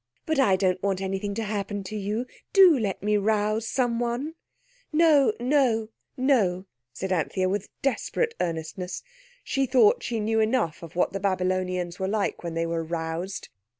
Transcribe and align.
But 0.25 0.39
I 0.39 0.55
don't 0.55 0.81
want 0.81 0.99
anything 0.99 1.35
to 1.35 1.43
happen 1.43 1.83
to 1.83 1.95
you. 1.95 2.25
Do 2.53 2.75
let 2.79 3.03
me 3.03 3.17
rouse 3.17 3.67
someone." 3.67 4.33
"No, 4.91 5.31
no, 5.39 5.89
no," 6.17 6.65
said 6.91 7.11
Anthea 7.11 7.47
with 7.47 7.69
desperate 7.83 8.33
earnestness. 8.41 9.03
She 9.43 9.67
thought 9.67 10.01
she 10.01 10.19
knew 10.19 10.39
enough 10.39 10.81
of 10.81 10.95
what 10.95 11.13
the 11.13 11.19
Babylonians 11.19 11.99
were 11.99 12.07
like 12.07 12.43
when 12.43 12.55
they 12.55 12.65
were 12.65 12.83
roused. 12.83 13.49